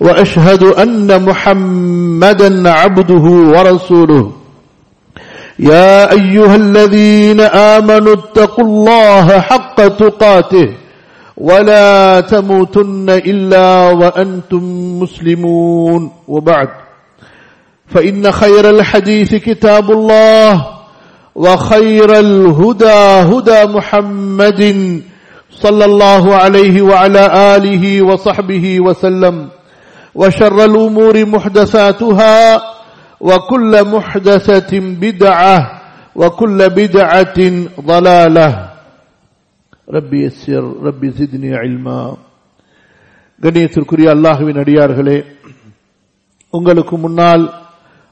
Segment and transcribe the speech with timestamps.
[0.00, 4.32] وأشهد أن محمدا عبده ورسوله.
[5.58, 10.68] يا أيها الذين آمنوا اتقوا الله حق تقاته
[11.36, 14.62] ولا تموتن إلا وأنتم
[15.00, 16.10] مسلمون.
[16.28, 16.68] وبعد
[17.86, 20.66] فإن خير الحديث كتاب الله
[21.34, 24.62] وخير الهدى هدى محمد
[25.50, 29.48] صلى الله عليه وعلى آله وصحبه وسلم.
[30.19, 32.37] وشر الأمور محدثاتها
[33.21, 35.55] وكل محدثة بدعة
[36.15, 37.39] وكل بدعة
[37.81, 38.49] ضلالة
[39.87, 41.99] ربي يسر ربي زدني علما
[43.41, 45.17] கண்ணியத்திற்குரிய அல்லாஹுவின் அடியார்களே
[46.53, 47.43] உங்களுக்கு முன்னால்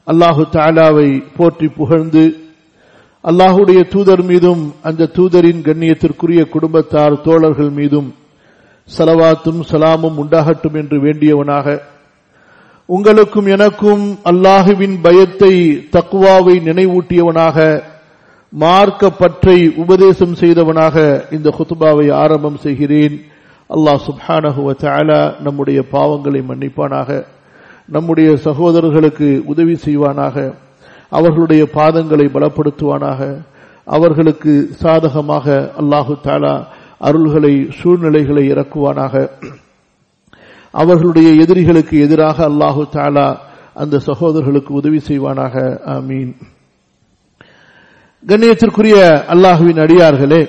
[0.08, 2.24] அல்லாஹு தாலாவை போற்றி புகழ்ந்து
[3.24, 8.10] அல்லாஹுடைய தூதர் மீதும் அந்த தூதரின் கண்ணியத்திற்குரிய குடும்பத்தார் தோழர்கள் மீதும்
[8.90, 11.66] சலவாத்தும் சலாமும் உண்டாகட்டும் என்று வேண்டியவனாக
[12.89, 15.55] உங்களுக்கும் எனக்கும் அல்லாஹுவின் பயத்தை
[15.95, 17.57] தக்குவாவை நினைவூட்டியவனாக
[18.53, 20.97] மார்க்க பற்றை உபதேசம் செய்தவனாக
[21.37, 23.17] இந்த குத்துபாவை ஆரம்பம் செய்கிறேன்.
[23.71, 27.11] அல்லாஹ் சுப்ஹானஹுவ தாலா நம்முடைய பாவங்களை மன்னிப்பானாக
[27.97, 30.37] நம்முடைய சகோதரர்களுக்கு உதவி செய்வானாக
[31.19, 33.21] அவர்களுடைய பாதங்களை பலப்படுத்துவானாக
[33.97, 34.53] அவர்களுக்கு
[34.83, 35.47] சாதகமாக
[35.81, 36.57] அல்லாஹு தாலா
[37.09, 39.15] அருள்களை சூழ்நிலைகளை இறக்குவானாக.
[40.71, 43.39] அவர்களுடைய எதிரிகளுக்கு எதிராக அல்லாஹு தாலா
[43.75, 45.55] அந்த சகோதரர்களுக்கு உதவி செய்வானாக.
[45.87, 46.33] ஆமீன்.
[48.27, 48.97] கண்ணியத்திற்குரிய
[49.35, 50.49] அல்லாஹுவின் அடியார்களே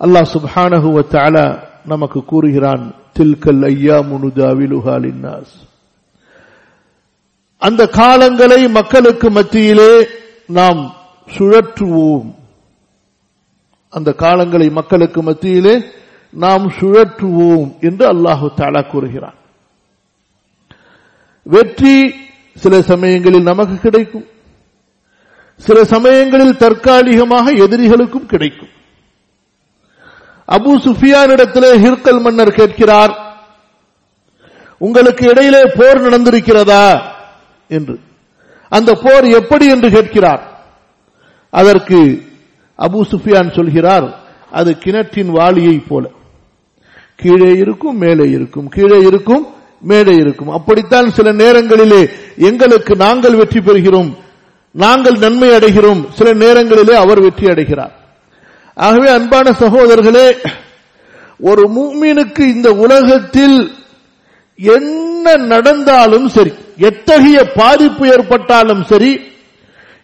[0.00, 5.54] அல்லாஹ் சுப்ஹானஹுவ தாலா நமக்கு கூறுகிறான் தில்கல் ஐயா முனுதாவிலுஹாலின்னாஸ்
[7.58, 10.06] அந்த காலங்களை மக்களுக்கு மத்தியிலே
[10.46, 10.94] நாம்
[11.38, 12.34] சுழற்றுவோம்.
[13.90, 15.84] அந்த காலங்களை மக்களுக்கு மத்தியிலே
[16.34, 19.34] நாம் சுழற்றுவோம் என்று அல்லாஹு தாலா கூறுகிறார்
[21.42, 22.14] வெற்றி
[22.54, 24.24] சில சமயங்களில் நமக்கு கிடைக்கும்.
[25.56, 28.68] சில சமயங்களில் தற்காலிகமாக எதிரிகளுக்கும் கிடைக்கும்.
[30.48, 33.42] அபு சுஃபியானிடத்திலே ஹிர்கல் மன்னர் கேட்கிறார்
[34.78, 37.00] உங்களுக்கு இடையிலே போர் நடந்திருக்கிறதா?
[37.68, 38.00] என்று.
[38.68, 40.42] அந்த போர் எப்படி என்று கேட்கிறார்.
[41.50, 42.22] அதற்கு
[42.78, 46.10] அபு சுஃபியான் சொல்கிறார் அது கிணற்றின் வாளியை போல.
[47.16, 48.68] கீழே இருக்கும் மேலே இருக்கும்.
[48.68, 49.46] கீழே இருக்கும்
[49.80, 50.48] மேலே இருக்கும்.
[50.48, 54.10] அப்படித்தான் சில நேரங்களிலே எங்களுக்கு நாங்கள் வெற்றி பெறுகிறோம்.
[54.70, 56.04] நாங்கள் நன்மை அடைகிறோம்.
[56.12, 57.92] சில நேரங்களிலே அவர் வெற்றி அடைகிறார்.
[58.74, 60.36] ஆகவே அன்பான சகோதரர்களே
[61.40, 63.70] ஒரு மூமீனுக்கு இந்த உலகத்தில்
[64.56, 69.20] என்ன நடந்தாலும் சரி எத்தகைய பாதிப்பு ஏற்பட்டாலும் சரி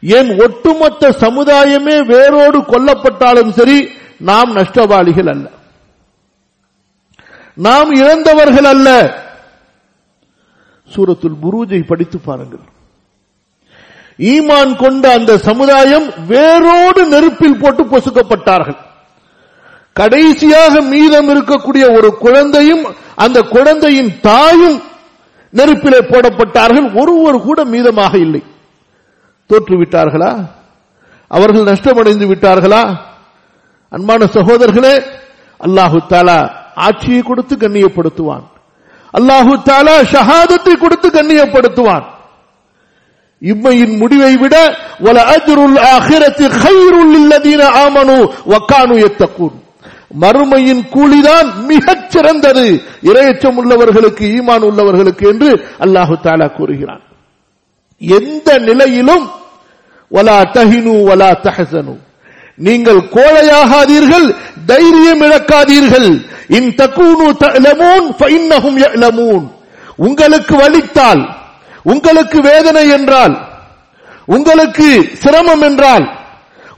[0.01, 3.89] என் ஒட்டுமொத்த சமுதாயமே வேரோடு கொல்லப்பட்டாலும் சரி
[4.19, 5.51] நாம் நஷ்டவாளிகள் அல்ல.
[7.67, 8.89] நாம் இழந்தவர்கள் அல்ல.
[10.95, 12.65] சூரத்துல் புரூஜை படித்து பாருங்கள்.
[14.19, 18.79] ஈமான் கொண்ட அந்த சமுதாயம் வேரோடு நெருப்பில் போட்டு பொசுக்கப்பட்டார்கள்.
[19.93, 22.85] கடைசியாக மீதம் இருக்கக்கூடிய ஒரு குழந்தையும்
[23.15, 24.79] அந்த குழந்தையின் தாயும்
[25.51, 27.01] நெருப்பிலே போடப்பட்டார்கள்.
[27.01, 28.43] ஒருவர் கூட மீதமாக இல்லை.
[29.51, 30.33] தோற்றுவிட்டார்களா
[31.29, 32.83] அவர்கள் நஷ்டமடைந்து விட்டார்களா?
[33.89, 34.95] அன்பான சகோதரர்களே
[35.67, 36.41] அல்லாஹு தாலா
[36.75, 38.47] ஆட்சியை கொடுத்து கண்ணியப்படுத்துவான்.
[39.19, 42.07] அல்லாஹு தாலா ஷஹாதத்தை கொடுத்து கண்ணியப்படுத்துவான்.
[43.43, 44.57] இம்மையின் முடிவை விட
[45.05, 48.19] வல அஜ்ருல் ஆஹிரத்தி ஹைருல் இல்லதீன ஆமனு
[48.53, 49.57] வக்கானு எத்தக்கூன்
[50.23, 52.67] மறுமையின் கூலிதான் மிகச் சிறந்தது
[53.11, 55.51] இரையச்சம் உள்ளவர்களுக்கு ஈமான் உள்ளவர்களுக்கு என்று
[55.85, 57.03] அல்லாஹு தாலா கூறுகிறான்.
[58.01, 59.25] எந்த நிலையிலும்
[60.11, 61.95] வலா தஹினு வலா தஹசனு.
[62.67, 64.27] நீங்கள் கோழையாகாதீர்கள்
[64.71, 66.11] தைரியம் இழக்காதீர்கள்.
[66.59, 68.07] இன் தக்கூனு தலமூன்
[70.07, 71.23] உங்களுக்கு வலித்தால்
[71.93, 73.35] உங்களுக்கு வேதனை என்றால்
[74.37, 74.89] உங்களுக்கு
[75.23, 76.05] சிரமம் என்றால்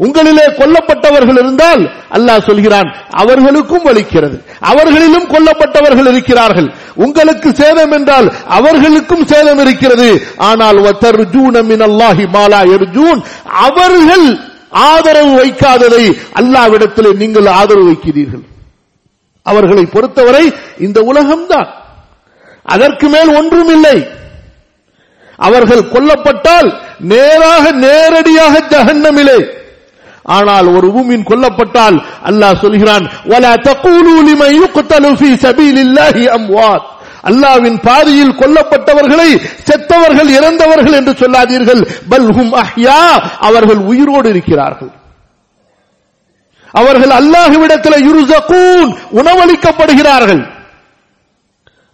[0.04, 1.82] உங்களிலே கொல்லப்பட்டவர்கள் இருந்தால்
[2.16, 2.88] அல்லாஹ் சொல்கிறான்
[3.22, 4.36] அவர்களுக்கும் வலிக்கிறது.
[4.70, 6.68] அவர்களிலும் கொல்லப்பட்டவர்கள் இருக்கிறார்கள்.
[7.04, 8.28] உங்களுக்கு சேதம் என்றால்
[8.58, 10.08] அவர்களுக்கும் சேதம் இருக்கிறது.
[10.50, 10.78] ஆனால்
[13.66, 14.26] அவர்கள்
[14.72, 18.42] ஆதரவு வைக்காததை அல்லாவிடத்தில் நீங்கள் ஆதரவு வைக்கிறீர்கள்.
[19.42, 21.70] அவர்களை பொறுத்தவரை இந்த உலகம்தான்.
[22.62, 24.06] அதற்கு மேல் ஒன்றும் இல்லை
[25.36, 29.60] அவர்கள் கொல்லப்பட்டால் நேராக நேரடியாக ஜஹன்னமிலே.
[30.22, 33.10] ஆனால் ஒரு உமின் கொல்லப்பட்டால் அல்லாஹ் சொல்கிறான்
[37.22, 41.80] அல்லாவின் பாதையில் கொல்லப்பட்டவர்களை செத்தவர்கள் இறந்தவர்கள் என்று சொல்லாதீர்கள்.
[42.10, 43.00] பல்ஹும் அஹ்யா
[43.38, 44.90] அவர்கள் உயிரோடு இருக்கிறார்கள்.
[46.70, 50.42] அவர்கள் அல்லாஹுவிடத்தில் யுருசகூன் உணவளிக்கப்படுகிறார்கள்.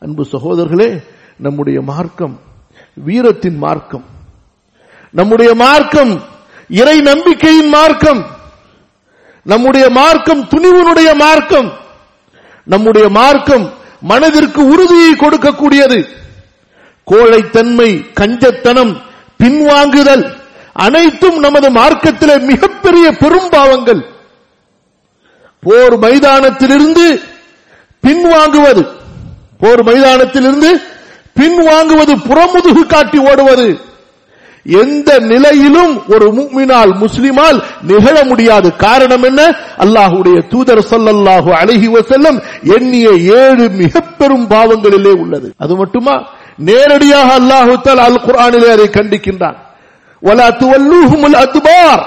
[0.01, 1.03] அன்பு சகோதரர்களே
[1.37, 2.41] நம்முடைய மார்க்கம்
[2.95, 4.05] வீரத்தின் மார்க்கம்.
[5.11, 6.23] நம்முடைய மார்க்கம்
[6.69, 8.27] இறை நம்பிக்கையின் மார்க்கம்.
[9.43, 11.73] நம்முடைய மார்க்கம் துணிவுனுடைய மார்க்கம்.
[12.65, 16.09] நம்முடைய மார்க்கம் மனதிற்கு உறுதியை கொடுக்கக்கூடியது.
[17.11, 18.97] கோழைத்தன்மை கஞ்சத்தனம்
[19.39, 20.37] பின்வாங்குதல்
[20.73, 24.05] அனைத்தும் நமது மார்க்கத்திலே மிகப்பெரிய பெரும்பாவங்கள்.
[25.61, 27.23] போர் மைதானத்திலிருந்து
[28.01, 28.87] பின்வாங்குவது.
[29.59, 30.83] போர் மைதானத்திலிருந்து
[31.35, 33.88] பின்வாங்குவது புறமுதுகு காட்டி ஓடுவது.
[34.69, 38.77] எந்த நிலையிலும் ஒரு முக்மினால் முஸ்லிமால் நிகழ முடியாது.
[38.77, 39.43] காரணம் என்ன?
[39.79, 45.55] அல்லாஹுடைய தூதர் சல்லல்லாஹு அழகி வசல்லம் எண்ணிய ஏழு மிக பெரும் பாவங்களிலே உள்ளது.
[45.59, 46.23] அது மட்டுமா?
[46.57, 49.57] நேரடியாக அல்லாஹு அல் குரானிலே அதை கண்டிக்கின்றான்.
[50.23, 52.03] வலா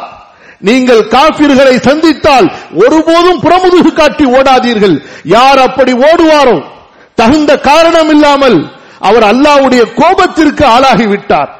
[0.59, 5.01] நீங்கள் காபிர்களை சந்தித்தால் ஒருபோதும் புறமுதுகு காட்டி ஓடாதீர்கள்.
[5.23, 6.61] யார் அப்படி ஓடுவாரோ?
[7.15, 8.67] தகுந்த காரணம் இல்லாமல்
[8.99, 11.59] அவர் அல்லாவுடைய கோபத்திற்கு ஆளாகிவிட்டார்.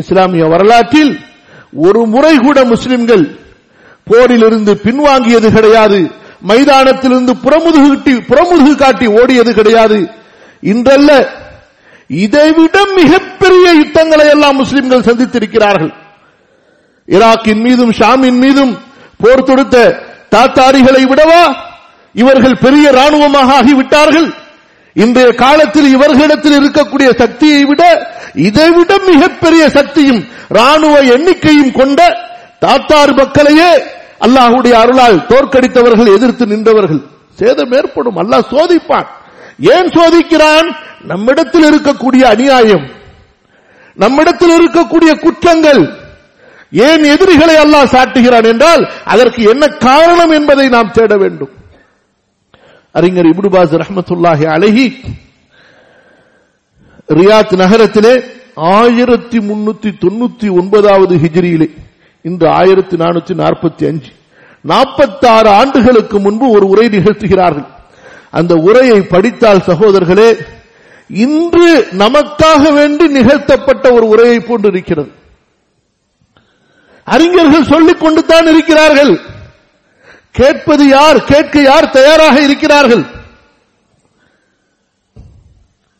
[0.00, 1.12] இஸ்லாமிய வரலாற்றில்
[1.86, 3.24] ஒரு முறை கூட முஸ்லிம்கள்
[4.10, 6.00] போரிலிருந்து பின்வாங்கியது கிடையாது.
[6.48, 9.98] மைதானத்திலிருந்து புறமுதுகு புறமுதுகு காட்டி ஓடியது கிடையாது.
[10.72, 11.10] இன்றல்ல
[12.24, 15.92] இதைவிட மிகப்பெரிய யுத்தங்களை எல்லாம் முஸ்லிம்கள் சந்தித்திருக்கிறார்கள்.
[17.08, 18.72] ஈராக்கின் மீதும் ஷாமின் மீதும்
[19.22, 19.76] போர் தொடுத்த
[20.34, 21.42] தாத்தாரிகளை விடவா
[22.14, 24.28] இவர்கள் பெரிய ராணுவமாக ஆகிவிட்டார்கள்.
[24.94, 27.82] இன்றைய காலத்தில் இவர்களிடத்தில் இருக்கக்கூடிய சக்தியை விட
[28.34, 32.02] இதைவிட மிகப்பெரிய சக்தியும் ராணுவ எண்ணிக்கையும் கொண்ட
[32.58, 33.82] தாத்தார் மக்களையே
[34.20, 37.02] அல்லாஹுடைய அருளால் தோற்கடித்தவர்கள் எதிர்த்து நின்றவர்கள்.
[37.34, 38.16] சேதம் ஏற்படும்.
[38.16, 39.06] அல்லாஹ் சோதிப்பான்.
[39.60, 40.74] ஏன் சோதிக்கிறான்?
[41.04, 42.90] நம்மிடத்தில் இருக்கக்கூடிய அநியாயம்
[43.94, 46.00] நம்மிடத்தில் இருக்கக்கூடிய குற்றங்கள்
[46.70, 51.50] ஏன் எதிரிகளை அல்லாஹ் சாட்டுகிறான் என்றால் அதற்கு என்ன காரணம் என்பதை நாம் தேட வேண்டும்.
[52.92, 55.00] அறிஞர் இபுடுபாஸ் ரஹமத்துல்லாஹி அழகி
[57.08, 61.68] ரியாத் நகரத்திலே ஆயிரத்தி முன்னூத்தி தொண்ணூத்தி ஒன்பதாவது ஹிஜிரியிலே.
[62.22, 64.10] இன்று ஆயிரத்தி நானூத்தி நாற்பத்தி அஞ்சு.
[64.68, 67.66] நாற்பத்தி ஆறு ஆண்டுகளுக்கு முன்பு ஒரு உரை நிகழ்த்துகிறார்கள்.
[68.30, 70.36] அந்த உரையை படித்தால் சகோதரர்களே
[71.08, 75.10] இன்று நமக்காக வேண்டி நிகழ்த்தப்பட்ட ஒரு உரையை போன்று இருக்கிறது
[77.04, 79.20] அறிஞர்கள் சொல்லிக் கொண்டு தான் இருக்கிறார்கள்.
[80.30, 81.24] கேட்பது யார்?
[81.24, 83.04] கேட்க யார் தயாராக இருக்கிறார்கள்?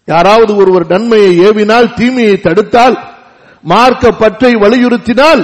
[0.06, 2.96] யாராவது ஒருவர் நன்மையை ஏவினால் தீமையை தடுத்தால்
[3.62, 5.42] மார்க்க பற்றை வலியுறுத்தினால்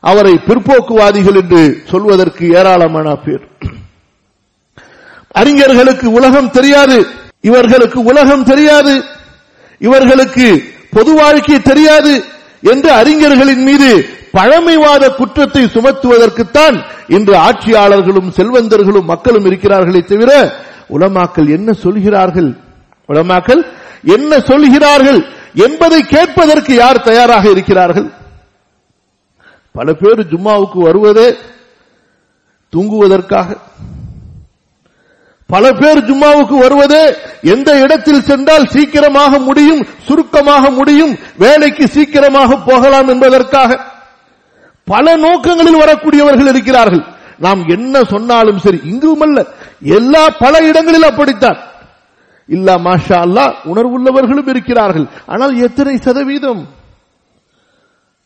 [0.00, 3.44] அவரை பிற்போக்குவாதிகள் என்று சொல்வதற்கு ஏராளமான பேர்.
[5.28, 7.06] அறிஞர்களுக்கு உலகம் தெரியாது
[7.40, 9.04] இவர்களுக்கு உலகம் தெரியாது
[9.78, 12.24] இவர்களுக்கு பொது வாழ்க்கை தெரியாது
[12.60, 20.52] என்று அறிஞர்களின் மீது பழமைவாத குற்றத்தை சுமத்துவதற்குத்தான் இன்று ஆட்சியாளர்களும் செல்வந்தர்களும் மக்களும் இருக்கிறார்களே தவிர
[20.90, 22.50] உலமாக்கள் என்ன சொல்கிறார்கள்?
[23.08, 23.62] உலமாக்கள்
[24.02, 25.20] என்ன சொல்கிறார்கள்
[25.54, 28.12] என்பதை கேட்பதற்கு யார் தயாராக இருக்கிறார்கள்?
[29.72, 31.36] பல பேர் ஜும்மாவுக்கு வருவதே
[32.72, 33.56] தூங்குவதற்காக.
[35.46, 43.80] பல பேர் ஜும்மாவுக்கு வருவதே எந்த இடத்தில் சென்றால் சீக்கிரமாக முடியும் சுருக்கமாக முடியும் வேலைக்கு சீக்கிரமாக போகலாம் என்பதற்காக.
[44.84, 47.04] பல நோக்கங்களில் வரக்கூடியவர்கள் இருக்கிறார்கள்.
[47.38, 49.46] நாம் என்ன சொன்னாலும் சரி இங்கும் அல்ல
[49.80, 51.58] எல்லா பல இடங்களில் அப்படித்தான்.
[52.54, 55.06] இல்லா மாஷா அல்லா உணர்வுள்ளவர்களும் இருக்கிறார்கள்.
[55.26, 56.62] ஆனால் எத்தனை சதவீதம்?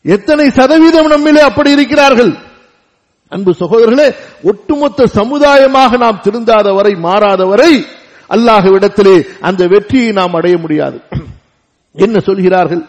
[0.05, 2.33] எத்தனை சதவீதம் நம்மிலே அப்படி இருக்கிறார்கள்?
[3.33, 4.09] அன்பு சகோதரர்களே
[4.43, 7.73] ஒட்டுமொத்த சமுதாயமாக நாம் திருந்தாத வரை மாறாத வரை
[8.31, 10.99] அல்லாஹ்விடத்திலே அந்த வெற்றியை நாம் அடைய முடியாது.
[12.05, 12.83] என்ன சொல்கிறார்கள்?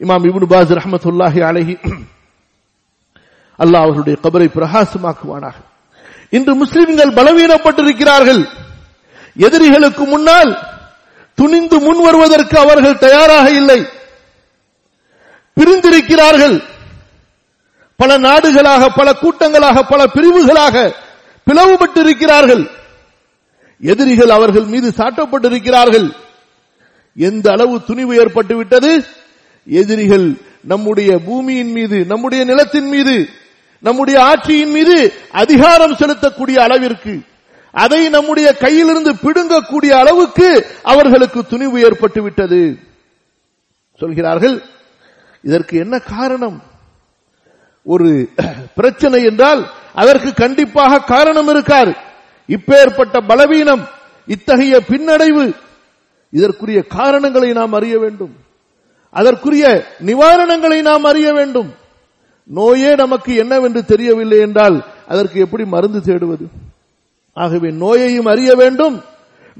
[0.00, 1.74] இமாம் இபுன் பாஸ் ரஹமத்துல்லாஹி அழகி
[3.62, 5.56] அல்லாஹ் அவர்களுடைய கபரை பிரகாசமாக்குவானாக.
[6.30, 8.42] இன்று முஸ்லிம்கள் பலவீனப்பட்டிருக்கிறார்கள்.
[9.38, 10.50] எதிரிகளுக்கு முன்னால்
[11.34, 13.86] துணிந்து முன் வருவதற்கு அவர்கள் தயாராக இல்லை.
[15.54, 16.56] பிரிந்திருக்கிறார்கள்.
[17.96, 20.94] பல நாடுகளாக பல கூட்டங்களாக பல பிரிவுகளாக
[21.50, 22.64] பிளவுபட்டிருக்கிறார்கள்.
[23.80, 26.08] எதிரிகள் அவர்கள் மீது சாட்டப்பட்டிருக்கிறார்கள்.
[27.16, 29.04] எந்த அளவு துணிவு ஏற்பட்டு விட்டது
[29.66, 33.28] எதிரிகள் நம்முடைய பூமியின் மீது நம்முடைய நிலத்தின் மீது
[33.80, 37.20] நம்முடைய ஆட்சியின் மீது அதிகாரம் செலுத்தக்கூடிய அளவிற்கு
[37.72, 42.78] அதை நம்முடைய கையிலிருந்து பிடுங்கக்கூடிய அளவுக்கு அவர்களுக்கு துணிவு ஏற்பட்டு விட்டது.
[43.96, 44.62] சொல்கிறார்கள்
[45.42, 46.62] இதற்கு என்ன காரணம்?
[47.82, 48.28] ஒரு
[48.74, 51.94] பிரச்சனை என்றால் அதற்கு கண்டிப்பாக காரணம் இருக்காது.
[52.48, 53.88] இப்பேற்பட்ட பலவீனம்
[54.26, 55.52] இத்தகைய பின்னடைவு
[56.30, 58.36] இதற்குரிய காரணங்களை நாம் அறிய வேண்டும்.
[59.10, 61.74] அதற்குரிய நிவாரணங்களை நாம் அறிய வேண்டும்.
[62.44, 66.46] நோயே நமக்கு என்னவென்று தெரியவில்லை என்றால் அதற்கு எப்படி மருந்து தேடுவது?
[67.38, 68.96] ஆகவே நோயையும் அறிய வேண்டும்.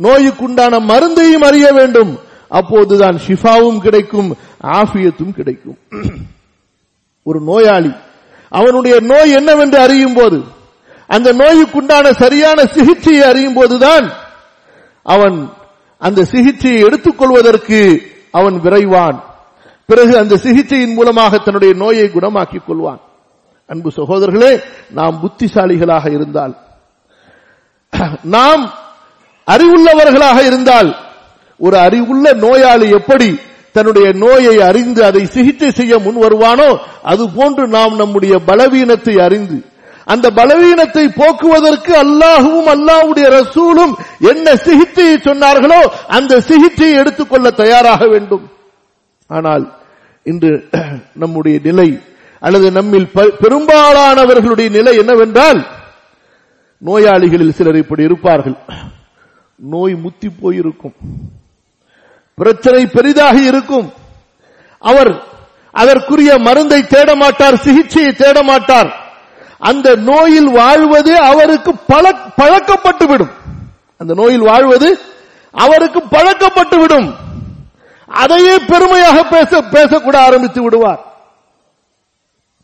[0.03, 2.13] நோய்க்குண்டான மருந்தையும் அறிய வேண்டும்.
[2.49, 5.79] அப்போதுதான் ஷிஃபாவும் கிடைக்கும் ஆஃபியத்தும் கிடைக்கும்.
[7.23, 7.93] ஒரு நோயாளி
[8.51, 10.39] அவனுடைய நோய் என்னவென்று அறியும் போது
[11.07, 14.07] அந்த நோய்க்குண்டான சரியான சிகிச்சையை அறியும் போதுதான்
[15.03, 15.37] அவன்
[15.99, 17.81] அந்த சிகிச்சையை எடுத்துக்கொள்வதற்கு
[18.31, 19.19] அவன் விரைவான்.
[19.87, 23.01] பிறகு அந்த சிகிச்சையின் மூலமாக தன்னுடைய நோயை குணமாக்கிக் கொள்வான்.
[23.67, 24.53] அன்பு சகோதரர்களே
[24.91, 26.55] நாம் புத்திசாலிகளாக இருந்தால்
[28.37, 28.63] நாம்
[29.47, 30.91] அறிவுள்ளவர்களாக இருந்தால்
[31.61, 33.29] ஒரு அறிவுள்ள நோயாளி எப்படி
[33.75, 36.69] தன்னுடைய நோயை அறிந்து அதை சிகிச்சை செய்ய முன் வருவானோ
[37.03, 39.59] அது போன்று நாம் நம்முடைய பலவீனத்தை அறிந்து
[40.07, 43.93] அந்த பலவீனத்தை போக்குவதற்கு அல்லாஹுவும் அல்லாஹ்வுடைய ரசூலும்
[44.31, 48.45] என்ன சிகிச்சையை சொன்னார்களோ அந்த சிகிச்சையை எடுத்துக்கொள்ள தயாராக வேண்டும்.
[49.31, 49.65] ஆனால்
[50.27, 50.53] இன்று
[51.23, 51.89] நம்முடைய நிலை
[52.43, 53.09] அல்லது நம்மில்
[53.43, 55.61] பெரும்பாலானவர்களுடைய நிலை என்னவென்றால்
[56.85, 58.55] நோயாளிகளில் சிலர் இப்படி இருப்பார்கள்.
[59.57, 60.93] நோய் முத்தி போயிருக்கும்.
[62.35, 63.93] பிரச்சனை பெரிதாக இருக்கும்.
[64.79, 65.23] அவர்
[65.73, 68.91] அதற்குரிய மருந்தை தேடமாட்டார் சிகிச்சையை தேடமாட்டார்.
[69.59, 73.31] அந்த நோயில் வாழ்வது அவருக்கு பழ- பழக்கப்பட்டுவிடும்.
[73.99, 74.99] அந்த நோயில் வாழ்வது
[75.51, 77.15] அவருக்கு பழக்கப்பட்டுவிடும்.
[78.07, 81.17] அதையே பெருமையாக பேச பேசக்கூட ஆரம்பித்து விடுவார்.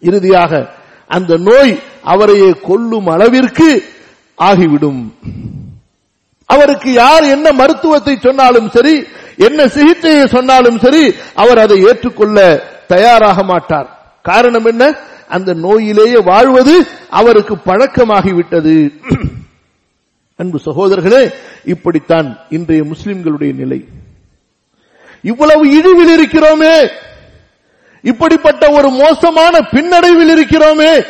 [0.00, 0.70] இறுதியாக
[1.08, 3.92] அந்த நோய் அவரையே கொல்லும் அளவிற்கு
[4.36, 5.14] ஆகிவிடும்.
[6.46, 9.04] அவருக்கு யார் என்ன மருத்துவத்தை சொன்னாலும் சரி
[9.36, 14.18] என்ன சிகிச்சையை சொன்னாலும் சரி அவர் அதை ஏற்றுக்கொள்ள தயாராக மாட்டார்.
[14.22, 14.96] காரணம் என்ன?
[15.28, 18.92] அந்த நோயிலேயே வாழ்வது அவருக்கு பழக்கமாகிவிட்டது.
[20.36, 21.32] அன்பு சகோதரர்களே
[21.64, 23.84] இப்படித்தான் இன்றைய முஸ்லிம்களுடைய நிலை.
[25.22, 26.90] இவ்வளவு இழிவில் இருக்கிறோமே
[28.02, 31.04] இப்படிப்பட்ட ஒரு மோசமான பின்னடைவில் இருக்கிறோமே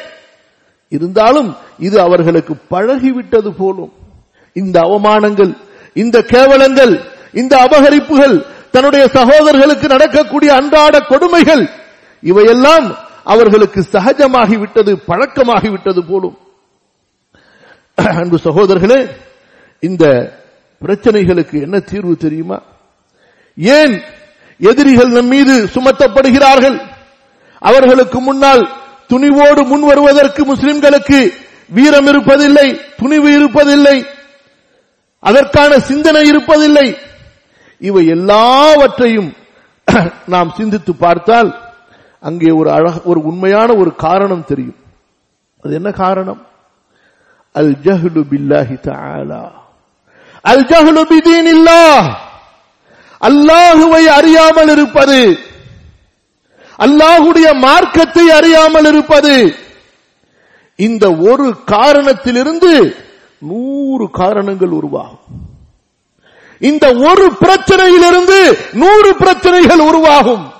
[0.97, 1.51] இருந்தாலும்
[1.87, 3.93] இது அவர்களுக்கு பழகிவிட்டது போலும்.
[4.61, 5.53] இந்த அவமானங்கள்
[6.03, 6.95] இந்த கேவலங்கள்
[7.41, 8.37] இந்த அபகரிப்புகள்
[8.75, 11.65] தன்னுடைய சகோதரர்களுக்கு நடக்கக்கூடிய அன்றாட கொடுமைகள்
[12.23, 12.87] இவையெல்லாம்
[13.33, 16.37] அவர்களுக்கு சகஜமாகிவிட்டது பழக்கமாகிவிட்டது போலும்.
[18.21, 19.01] அன்பு சகோதரர்களே
[19.89, 20.05] இந்த
[20.85, 22.59] பிரச்சனைகளுக்கு என்ன தீர்வு தெரியுமா?
[23.77, 23.95] ஏன்
[24.71, 26.77] எதிரிகள் நம் மீது சுமத்தப்படுகிறார்கள்?
[27.69, 28.63] அவர்களுக்கு முன்னால்
[29.11, 31.33] துணிவோடு முன் வருவதற்கு முஸ்லிம்களுக்கு
[31.69, 34.07] வீரம் இருப்பதில்லை துணிவு இருப்பதில்லை
[35.21, 36.97] அதற்கான சிந்தனை இருப்பதில்லை.
[37.81, 39.33] இவை எல்லாவற்றையும்
[40.27, 41.73] நாம் சிந்தித்து பார்த்தால்
[42.21, 44.75] அங்கே ஒரு அழக ஒரு உண்மையான ஒரு காரணம் தெரியும்.
[45.65, 46.47] அது என்ன காரணம்?
[47.55, 49.51] அல் ஜஹ்லு பில்லாஹி தஆலா.
[50.43, 52.17] அல் ஜஹ்லு பிதீனில்லாஹ்.
[53.21, 55.39] அல்லாஹுவை அறியாமல் இருப்பது.
[56.79, 59.57] அல்லாஹுடைய மார்க்கத்தை அறியாமல் இருப்பது.
[60.77, 62.97] இந்த ஒரு காரணத்திலிருந்து
[63.39, 65.53] நூறு காரணங்கள் உருவாகும்.
[66.59, 70.53] இந்த ஒரு பிரச்சனையிலிருந்து நூறு பிரச்சனைகள் உருவாகும்.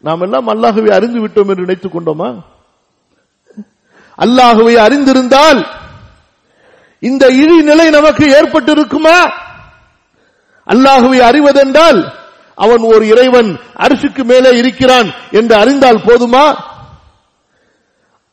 [0.00, 2.42] நாம் எல்லாம் அல்லாஹுவை அறிந்து விட்டோம் என்று நினைத்துக் கொண்டோமா?
[4.18, 5.66] அல்லாஹுவை அறிந்திருந்தால்
[6.98, 9.30] இந்த இழி நிலை நமக்கு ஏற்பட்டிருக்குமா?
[10.66, 12.12] அல்லாஹுவை அறிவதென்றால்
[12.58, 16.44] அவன் ஒரு இறைவன் அரிசிக்கு மேலே இருக்கிறான் என்று அறிந்தால் போதுமா?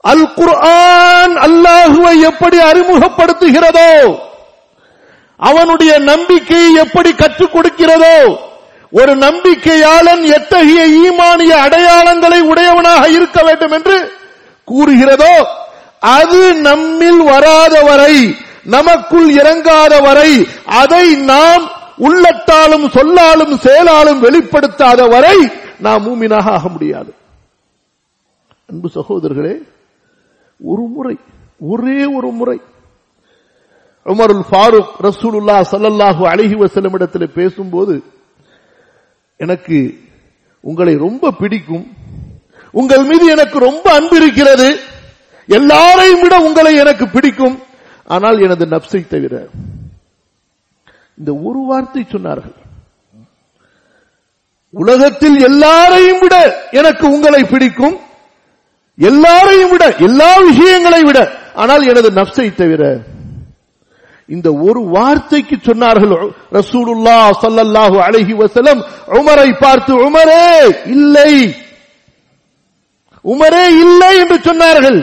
[0.03, 3.91] அல் குர்ஆன் அல்லாஹுவை எப்படி அறிமுகப்படுத்துகிறதோ
[5.39, 8.17] அவனுடைய நம்பிக்கையை எப்படி கற்றுக் கொடுக்கிறதோ
[8.93, 13.95] ஒரு நம்பிக்கையாளன் எத்தகைய ஈமானிய அடையாளங்களை உடையவனாக இருக்க வேண்டும் என்று
[14.67, 15.35] கூறுகிறதோ
[16.11, 18.15] அது நம்மில் வராத வரை
[18.67, 20.31] நமக்குள் இறங்காத வரை
[20.81, 21.63] அதை நாம்
[22.03, 25.37] உள்ளத்தாலும் சொல்லாலும் செயலாலும் வெளிப்படுத்தாத வரை
[25.79, 27.11] நாம் மூமினாக ஆக முடியாது.
[28.69, 29.55] அன்பு சகோதரர்களே
[30.59, 31.15] ஒரு முறை
[31.65, 32.57] ஒரே ஒரு முறை
[34.05, 37.95] உமருல் ஃபாரூக் ரசூலுல்லா சல்லல்லாஹு அழகி வசலம் இடத்துல பேசும்போது
[39.39, 39.77] எனக்கு
[40.63, 41.85] உங்களை ரொம்ப பிடிக்கும்
[42.73, 44.67] உங்கள் மீது எனக்கு ரொம்ப அன்பு இருக்கிறது
[45.49, 47.55] எல்லாரையும் விட உங்களை எனக்கு பிடிக்கும்
[48.07, 49.33] ஆனால் எனது நப்சை தவிர
[51.19, 52.57] இந்த ஒரு வார்த்தை சொன்னார்கள்.
[54.73, 56.35] உலகத்தில் எல்லாரையும் விட
[56.79, 57.97] எனக்கு உங்களை பிடிக்கும்.
[58.97, 61.19] எல்லாரையும் விட எல்லா விஷயங்களை விட.
[61.61, 62.83] ஆனால் எனது நப்சை தவிர
[64.29, 66.13] இந்த ஒரு வார்த்தைக்கு சொன்னார்கள்
[66.57, 68.81] ரசூலுல்லா ஸல்லல்லாஹு அழகி வசலம்
[69.19, 70.45] உமரை பார்த்து உமரே
[70.95, 71.33] இல்லை.
[73.33, 74.99] உமரே இல்லை என்று சொன்னார்கள்.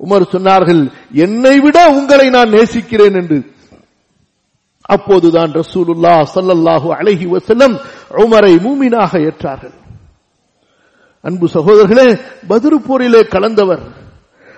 [0.00, 0.82] உமர் சொன்னார்கள்
[1.24, 3.38] என்னை விட உங்களை நான் நேசிக்கிறேன் என்று.
[4.88, 7.74] அப்போதுதான் ரசூலுல்லா சல்லல்லாஹு அழகி வசல்லம்
[8.22, 9.76] உமரை மூமினாக ஏற்றார்கள்.
[11.24, 12.08] அன்பு சகோதரர்களே
[12.50, 13.84] பத்ரு போரிலே கலந்தவர்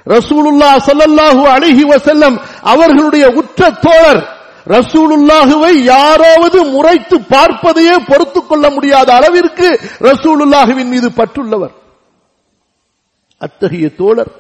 [0.07, 2.37] ரசூலுல்லா சல்லல்லாஹு அழகி வசல்லம்
[2.73, 4.23] அவர்களுடைய உற்ற தோழர்
[4.77, 9.69] ரசூலுல்லாஹுவை யாராவது முறைத்து பார்ப்பதையே பொறுத்து கொள்ள முடியாத அளவிற்கு
[10.09, 11.75] ரசூலுல்லாஹுவின் மீது பற்றுள்ளவர்.
[13.41, 14.33] அத்தகைய தோழர்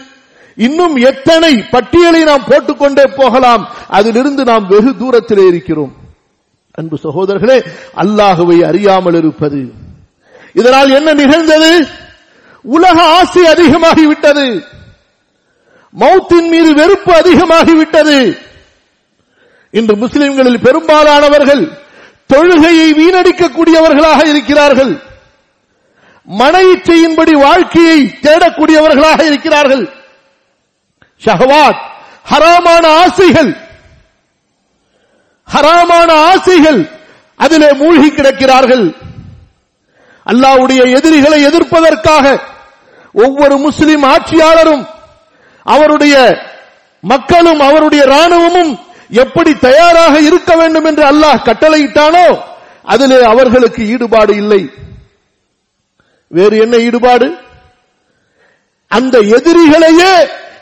[0.54, 5.92] இன்னும் எத்தனை பட்டியலை நாம் போட்டுக்கொண்டே போகலாம் அதிலிருந்து நாம் வெகு தூரத்திலே இருக்கிறோம்.
[6.72, 7.62] அன்பு சகோதரர்களே
[7.96, 9.72] அல்லாஹுவை அறியாமல் இருப்பது.
[10.54, 11.86] இதனால் என்ன நிகழ்ந்தது?
[12.62, 14.64] உலக ஆசை அதிகமாகிவிட்டது.
[15.98, 18.38] மௌத்தின் மீது வெறுப்பு அதிகமாகிவிட்டது.
[19.70, 21.72] இன்று முஸ்லிம்களில் பெரும்பாலானவர்கள்
[22.34, 25.07] தொழுகையை வீணடிக்கக்கூடியவர்களாக இருக்கிறார்கள்.
[26.28, 29.92] மன இச்சையின்படி வாழ்க்கையை தேடக்கூடியவர்களாக இருக்கிறார்கள்.
[31.24, 31.80] ஷஹவாத்
[32.30, 33.56] ஹராமான ஆசைகள்.
[35.54, 36.90] ஹராமான ஆசைகள்
[37.36, 38.94] அதிலே மூழ்கி கிடக்கிறார்கள்.
[40.26, 42.40] அல்லாவுடைய எதிரிகளை எதிர்ப்பதற்காக
[43.12, 44.86] ஒவ்வொரு முஸ்லிம் ஆட்சியாளரும்
[45.62, 46.14] அவருடைய
[47.00, 52.38] மக்களும் அவருடைய ராணுவமும் எப்படி தயாராக இருக்க வேண்டும் என்று அல்லாஹ் கட்டளையிட்டானோ
[52.82, 54.72] அதிலே அவர்களுக்கு ஈடுபாடு இல்லை.
[56.30, 57.28] வேறு என்ன ஈடுபாடு?
[58.90, 60.12] அந்த எதிரிகளையே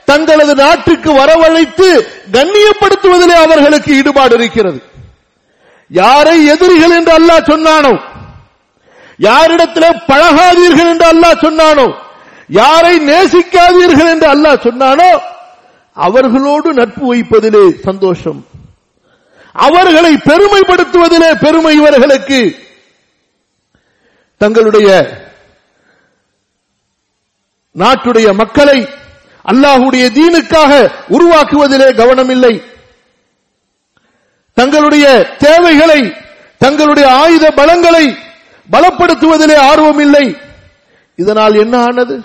[0.05, 1.89] தங்களது நாட்டுக்கு வரவழைத்து
[2.37, 4.81] கண்ணியப்படுத்துவதிலே அவர்களுக்கு ஈடுபாடு இருக்கிறது.
[5.91, 7.95] யாரை எதிரிகள் என்று அல்லாஹ் சொன்னானோ
[9.21, 11.87] யாரிடத்திலே பழகாதீர்கள் என்று அல்லாஹ் சொன்னானோ
[12.49, 15.11] யாரை நேசிக்காதீர்கள் என்று அல்லாஹ் சொன்னானோ
[15.97, 18.41] அவர்களோடு நட்பு வைப்பதிலே சந்தோஷம்.
[19.55, 22.41] அவர்களை பெருமைப்படுத்துவதிலே பெருமை இவர்களுக்கு.
[24.41, 24.89] தங்களுடைய
[27.77, 28.79] நாட்டுடைய மக்களை
[29.45, 30.73] அல்லாஹுடைய தீனுக்காக
[31.11, 32.55] உருவாக்குவதிலே கவனமில்லை.
[34.53, 35.07] தங்களுடைய
[35.39, 36.01] தேவைகளை
[36.59, 38.17] தங்களுடைய ஆயுத பலங்களை
[38.73, 40.37] பலப்படுத்துவதிலே ஆர்வம் இல்லை
[41.17, 42.23] இதனால் என்ன ஆனது?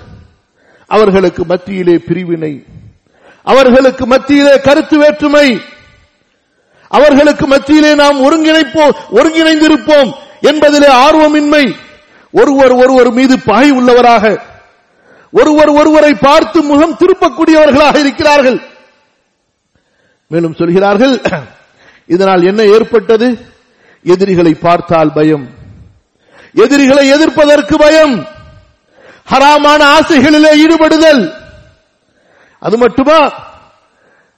[0.88, 2.54] அவர்களுக்கு மத்தியிலே பிரிவினை
[3.44, 5.62] அவர்களுக்கு மத்தியிலே கருத்து வேற்றுமை
[6.88, 10.12] அவர்களுக்கு மத்தியிலே நாம் ஒருங்கிணைப்போம் ஒருங்கிணைந்திருப்போம்
[10.42, 11.66] என்பதிலே ஆர்வமின்மை.
[12.32, 14.26] ஒருவர் ஒருவர் மீது பாய் உள்ளவராக
[15.32, 18.60] ஒருவர் ஒருவரை பார்த்து முகம் திருப்பக்கூடியவர்களாக இருக்கிறார்கள்.
[20.28, 21.22] மேலும் சொல்கிறார்கள்
[22.08, 23.28] இதனால் என்ன ஏற்பட்டது?
[24.04, 25.50] எதிரிகளை பார்த்தால் பயம்.
[26.54, 28.28] எதிரிகளை எதிர்ப்பதற்கு பயம்.
[29.32, 31.34] ஹராமான ஆசைகளிலே ஈடுபடுதல்.
[32.60, 33.20] அது மட்டுமா?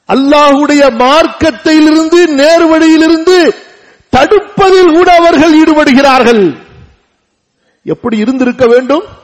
[0.09, 3.37] அல்லாஹுடைய மார்க்கத்திலிருந்து நேர்வழியிலிருந்து
[4.09, 6.57] தடுப்பதில் கூட அவர்கள் ஈடுபடுகிறார்கள்.
[7.83, 9.21] எப்படி இருந்திருக்க வேண்டும்?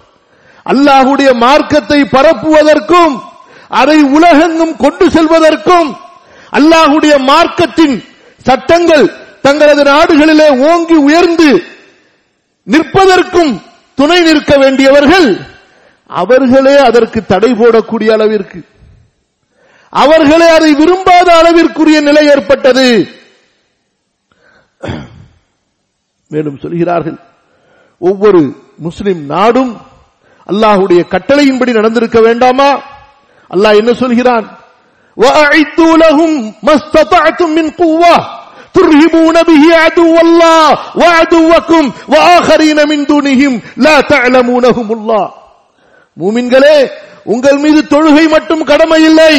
[0.71, 3.13] அல்லாஹுடைய மார்க்கத்தை பரப்புவதற்கும்
[3.82, 5.89] அதை உலகெங்கும் கொண்டு செல்வதற்கும்
[6.58, 7.95] அல்லாஹுடைய மார்க்கத்தின்
[8.47, 9.05] சட்டங்கள்
[9.45, 11.49] தங்களது நாடுகளிலே ஓங்கி உயர்ந்து
[12.67, 13.53] நிற்பதற்கும்
[13.97, 15.29] துணை நிற்க வேண்டியவர்கள்
[16.10, 18.60] அவர்களே அதற்கு தடை போடக்கூடிய அளவிற்கு.
[19.93, 22.88] அவர்களே அதை விரும்பாத அளவிற்குரிய நிலை ஏற்பட்டது.
[26.32, 27.17] மேலும் சொல்கிறார்கள்
[28.01, 28.41] ஒவ்வொரு
[28.86, 29.71] முஸ்லிம் நாடும்
[30.48, 32.70] அல்லாஹுடைய கட்டளையின்படி நடந்திருக்க வேண்டாமா
[33.50, 34.46] அல்லாஹ் என்ன சொல்கிறான்
[35.16, 36.33] وَأَعِدُّوا لَهُمْ
[36.66, 38.16] مَا اسْتَطَعْتُم مِّن قُوَّةٍ
[38.77, 40.66] تُرْهِبُونَ بِهِ عَدُوَّ اللَّهِ
[41.00, 45.27] وَعَدُوَّكُمْ وَآخَرِينَ مِن دُونِهِمْ لَا تَعْلَمُونَهُمُ اللَّهُ
[46.16, 46.79] மூமின்களே
[47.24, 49.35] உங்கள் மீது தொழுகை மட்டும் கடமை இல்லை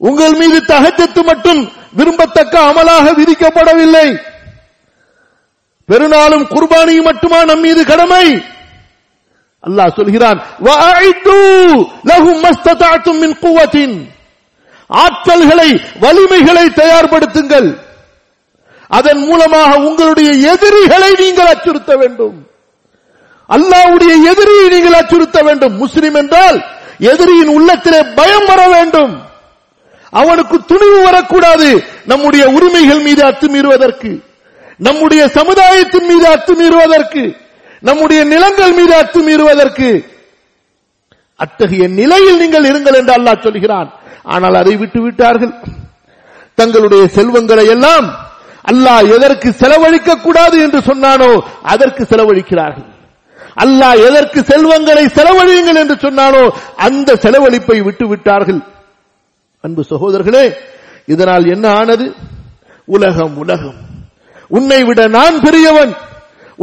[0.00, 1.60] உங்கள் மீது தகஜத்து மட்டும்
[1.98, 4.08] விரும்பத்தக்க அமலாக விதிக்கப்படவில்லை
[5.88, 8.24] பெருநாளும் குர்பானி மட்டுமா நம் மீது கடமை
[9.67, 10.39] அல்லாஹ் சொல்கிறான்
[15.05, 15.69] ஆற்றல்களை
[15.99, 17.69] வலிமைகளை தயார்படுத்துங்கள்.
[18.87, 22.47] அதன் மூலமாக உங்களுடைய எதிரிகளை நீங்கள் அச்சுறுத்த வேண்டும்.
[23.49, 25.77] அல்லாவுடைய எதிரியை நீங்கள் அச்சுறுத்த வேண்டும்.
[25.77, 26.65] முஸ்லிம் என்றால்
[26.99, 29.13] எதிரியின் உள்ளத்திலே பயம் வர வேண்டும்.
[30.09, 31.83] அவனுக்கு துணிவு வரக்கூடாது.
[32.05, 34.11] நம்முடைய உரிமைகள் மீது அத்துமீறுவதற்கு
[34.77, 37.23] நம்முடைய சமுதாயத்தின் மீது அத்துமீறுவதற்கு.
[37.87, 39.89] நம்முடைய நிலங்கள் மீது அத்துமீறுவதற்கு
[41.43, 43.89] அத்தகைய நிலையில் நீங்கள் இருங்கள் என்று அல்லாஹ் சொல்கிறான்.
[44.33, 45.53] ஆனால் அதை விட்டு விட்டார்கள்.
[46.59, 48.07] தங்களுடைய செல்வங்களை எல்லாம்
[48.71, 51.29] அல்லாஹ் எதற்கு செலவழிக்க கூடாது என்று சொன்னானோ
[51.73, 52.87] அதற்கு செலவழிக்கிறார்கள்.
[53.63, 56.43] அல்லாஹ் எதற்கு செல்வங்களை செலவழியுங்கள் என்று சொன்னானோ
[56.87, 58.61] அந்த செலவழிப்பை விட்டு விட்டார்கள்.
[59.63, 60.45] அன்பு சகோதரர்களே
[61.13, 62.05] இதனால் என்ன ஆனது?
[62.95, 63.79] உலகம் உலகம்.
[64.57, 65.93] உன்னை விட நான் பெரியவன்.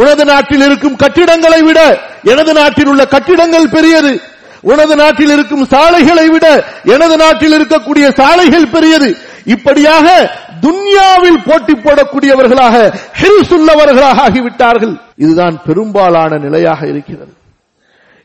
[0.01, 1.81] உனது நாட்டில் இருக்கும் கட்டிடங்களை விட
[2.33, 4.13] எனது நாட்டில் உள்ள கட்டிடங்கள் பெரியது.
[4.71, 6.47] உனது நாட்டில் இருக்கும் சாலைகளை விட
[6.95, 9.09] எனது நாட்டில் இருக்கக்கூடிய சாலைகள் பெரியது.
[9.55, 10.07] இப்படியாக
[10.65, 12.77] துன்யாவில் போட்டி போடக்கூடியவர்களாக
[13.21, 14.95] ஹில்சுள்ளவர்களாக ஆகிவிட்டார்கள்.
[15.25, 17.33] இதுதான் பெரும்பாலான நிலையாக இருக்கிறது.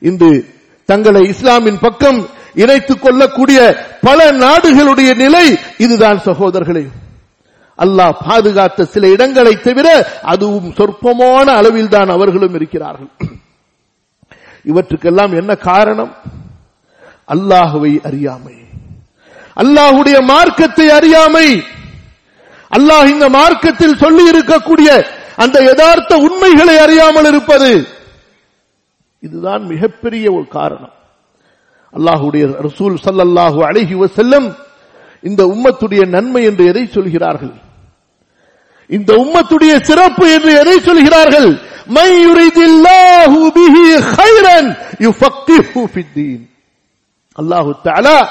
[0.10, 0.32] இன்று
[0.90, 2.20] தங்களை இஸ்லாமின் பக்கம்
[2.64, 3.60] இணைத்துக் கொள்ளக்கூடிய
[4.02, 5.46] பல நாடுகளுடைய நிலை
[5.78, 6.86] இதுதான் சகோதரர்களே.
[7.80, 9.88] அல்லாஹ் பாதுகாத்த சில இடங்களை தவிர
[10.22, 13.12] அதுவும் சொற்பமான அளவில் தான் அவர்களும் இருக்கிறார்கள்.
[14.70, 16.14] இவற்றுக்கெல்லாம் என்ன காரணம்?
[17.28, 18.56] அல்லாஹுவை அறியாமை.
[19.56, 21.64] அல்லாஹுடைய மார்க்கத்தை அறியாமை.
[22.72, 25.06] அல்லாஹ் இந்த மார்க்கத்தில் சொல்லி இருக்கக்கூடிய
[25.36, 27.88] அந்த யதார்த்த உண்மைகளை அறியாமல் இருப்பது.
[29.20, 30.94] இதுதான் மிகப்பெரிய ஒரு காரணம்.
[31.94, 34.56] அல்லாஹுடைய ரசூல் சல்லல்லாஹு அழகி செல்லும்
[35.22, 37.62] இந்த உம்மத்துடைய நன்மை என்று எதை சொல்கிறார்கள்?
[38.88, 41.50] இந்த உம்மத்துடைய சிறப்பு என்று எதை சொல்கிறார்கள்?
[47.36, 48.28] அல்லாஹு தாலா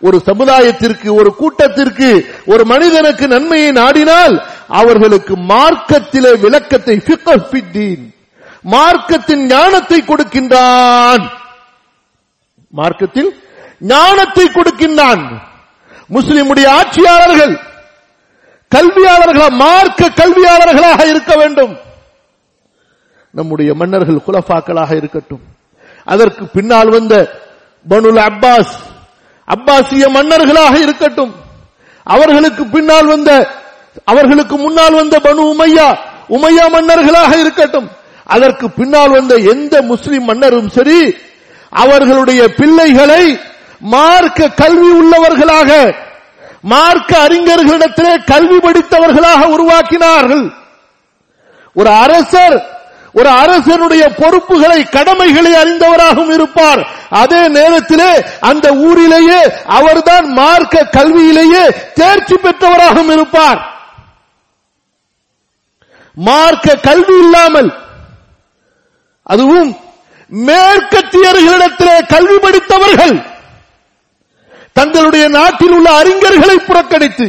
[0.00, 7.00] ஒரு சமுதாயத்திற்கு ஒரு கூட்டத்திற்கு ஒரு மனிதனுக்கு நன்மையை நாடினால் அவர்களுக்கு மார்க்கத்திலே விளக்கத்தை
[8.64, 11.30] மார்க்கத்தின் ஞானத்தை கொடுக்கின்றான்.
[12.68, 13.42] மார்க்கத்தில்
[13.80, 15.22] ஞானத்தை கொடுக்கின்றான்.
[16.10, 17.60] முஸ்லிமுடைய ஆட்சியாளர்கள்
[18.74, 21.76] கல்வியாளர்களா மார்க்க கல்வியாளர்களாக இருக்க வேண்டும்.
[23.30, 25.40] நம்முடைய மன்னர்கள் குலஃபாக்களாக இருக்கட்டும்.
[26.04, 27.14] அதற்கு பின்னால் வந்த
[27.88, 28.74] பனுல் அப்பாஸ்
[29.48, 31.32] அப்பாசிய மன்னர்களாக இருக்கட்டும்.
[32.02, 33.30] அவர்களுக்கு பின்னால் வந்த
[34.04, 35.88] அவர்களுக்கு முன்னால் வந்த பனு உமையா
[36.28, 37.88] உமையா மன்னர்களாக இருக்கட்டும்.
[38.24, 41.16] அதற்கு பின்னால் வந்த எந்த முஸ்லிம் மன்னரும் சரி
[41.70, 43.40] அவர்களுடைய பிள்ளைகளை
[43.78, 45.70] மார்க்க கல்வி உள்ளவர்களாக
[46.62, 50.52] மார்க்க அறிஞர்களிடத்திலே கல்வி படித்தவர்களாக உருவாக்கினார்கள்.
[51.74, 52.78] ஒரு அரசர்
[53.12, 56.88] ஒரு அரசனுடைய பொறுப்புகளை கடமைகளை அறிந்தவராகவும் இருப்பார்.
[57.08, 63.78] அதே நேரத்திலே அந்த ஊரிலேயே அவர்தான் மார்க்க கல்வியிலேயே தேர்ச்சி பெற்றவராகவும் இருப்பார்.
[66.14, 67.74] மார்க்க கல்வி இல்லாமல்
[69.22, 69.76] அதுவும்
[70.32, 73.29] மேற்கத்தியர்களிடத்திலே கல்வி படித்தவர்கள்
[74.72, 77.28] தங்களுடைய நாட்டில் உள்ள அறிஞர்களை புறக்கணித்து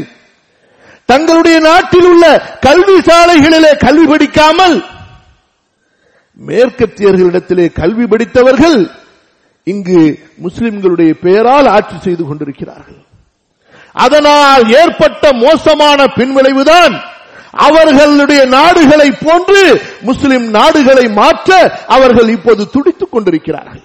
[1.06, 2.25] தங்களுடைய நாட்டில் உள்ள
[2.60, 4.75] கல்வி சாலைகளிலே கல்வி படிக்காமல்
[6.47, 8.80] மேற்கத்தியர்களிடத்திலே கல்வி படித்தவர்கள்
[9.63, 12.99] இங்கு முஸ்லிம்களுடைய பெயரால் ஆட்சி செய்து கொண்டிருக்கிறார்கள்.
[13.93, 16.93] அதனால் ஏற்பட்ட மோசமான பின்விளைவுதான்
[17.51, 19.62] அவர்களுடைய நாடுகளை போன்று
[20.01, 23.84] முஸ்லிம் நாடுகளை மாற்ற அவர்கள் இப்போது துடித்துக் கொண்டிருக்கிறார்கள்.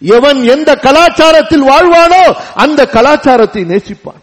[0.00, 4.22] எவன் எந்த கலாச்சாரத்தில் வாழ்வானோ அந்த கலாச்சாரத்தை நேசிப்பான்.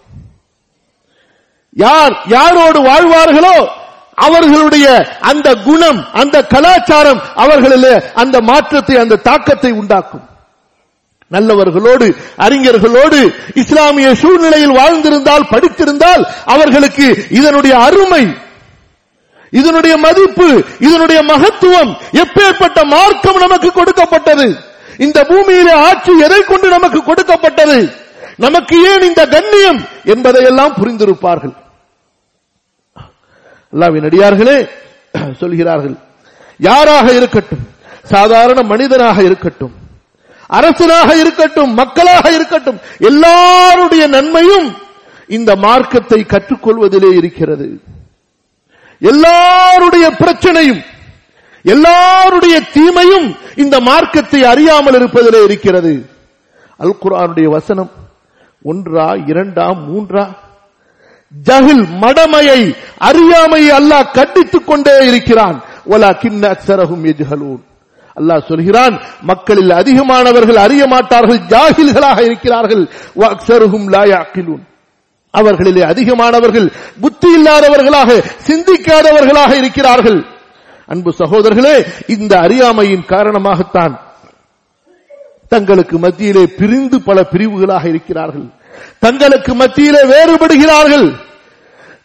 [1.73, 3.55] யார் யாரோடு வாழ்வார்களோ
[4.15, 4.87] அவர்களுடைய
[5.19, 10.27] அந்த குணம் அந்த கலாச்சாரம் அவர்களிலே அந்த மாற்றத்தை அந்த தாக்கத்தை உண்டாக்கும்.
[11.31, 12.07] நல்லவர்களோடு
[12.45, 13.19] அறிஞர்களோடு
[13.61, 18.23] இஸ்லாமிய சூழ்நிலையில் வாழ்ந்திருந்தால் படித்திருந்தால் அவர்களுக்கு இதனுடைய அருமை
[19.51, 20.47] இதனுடைய மதிப்பு
[20.79, 21.91] இதனுடைய மகத்துவம்
[22.23, 24.47] எப்பேற்பட்ட மார்க்கம் நமக்கு கொடுக்கப்பட்டது.
[24.97, 27.93] இந்த பூமியிலே ஆட்சி எதை கொண்டு நமக்கு கொடுக்கப்பட்டது?
[28.37, 29.87] நமக்கு ஏன் இந்த கண்ணியம்?
[30.05, 31.53] என்பதையெல்லாம் புரிந்திருப்பார்கள்.
[33.73, 34.69] அல்லாவின் அடியார்களே
[35.39, 35.95] சொல்கிறார்கள்
[36.59, 37.63] யாராக இருக்கட்டும்
[38.03, 39.73] சாதாரண மனிதனாக இருக்கட்டும்
[40.47, 44.75] அரசனாக இருக்கட்டும் மக்களாக இருக்கட்டும் எல்லாருடைய நன்மையும்
[45.27, 47.81] இந்த மார்க்கத்தை கற்றுக்கொள்வதிலே இருக்கிறது.
[48.99, 50.83] எல்லாருடைய பிரச்சனையும்
[51.65, 56.05] எல்லாருடைய தீமையும் இந்த மார்க்கத்தை அறியாமல் இருப்பதிலே இருக்கிறது.
[56.77, 57.91] அல் குரானுடைய வசனம்
[58.63, 60.25] ஒன்றா இரண்டா மூன்றா?
[61.47, 65.63] ஜஹில் மடமையை அறியாமையை அல்லாஹ் கண்டித்துக் கொண்டே இருக்கிறான்.
[65.85, 67.61] ஒலா கிண்ண அக்சரகும் எஜ்ஹலூன்
[68.15, 72.83] அல்லாஹ் சொல்கிறான் மக்களில் அதிகமானவர்கள் அறிய மாட்டார்கள் ஜாகில்களாக இருக்கிறார்கள்.
[73.19, 74.63] அக்சருகும் லாயாக்கிலூன்
[75.33, 76.67] அவர்களிலே அதிகமானவர்கள்
[77.01, 78.09] புத்தி இல்லாதவர்களாக
[78.47, 80.19] சிந்திக்காதவர்களாக இருக்கிறார்கள்.
[80.87, 81.75] அன்பு சகோதரர்களே
[82.07, 83.93] இந்த அறியாமையின் காரணமாகத்தான்
[85.53, 88.47] தங்களுக்கு மத்தியிலே பிரிந்து பல பிரிவுகளாக இருக்கிறார்கள்.
[88.99, 91.07] தங்களுக்கு மத்தியிலே வேறுபடுகிறார்கள்.